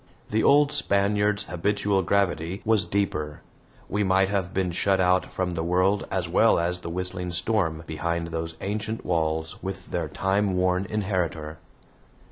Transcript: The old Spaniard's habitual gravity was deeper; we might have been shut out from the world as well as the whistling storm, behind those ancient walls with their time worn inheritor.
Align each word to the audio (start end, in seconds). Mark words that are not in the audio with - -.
The 0.31 0.41
old 0.43 0.71
Spaniard's 0.71 1.43
habitual 1.43 2.01
gravity 2.01 2.63
was 2.65 2.87
deeper; 2.87 3.41
we 3.87 4.03
might 4.03 4.29
have 4.29 4.51
been 4.51 4.71
shut 4.71 4.99
out 4.99 5.25
from 5.31 5.51
the 5.51 5.61
world 5.61 6.07
as 6.09 6.27
well 6.27 6.57
as 6.57 6.79
the 6.79 6.89
whistling 6.89 7.29
storm, 7.29 7.83
behind 7.85 8.29
those 8.29 8.55
ancient 8.61 9.05
walls 9.05 9.61
with 9.61 9.91
their 9.91 10.07
time 10.07 10.55
worn 10.57 10.87
inheritor. 10.89 11.59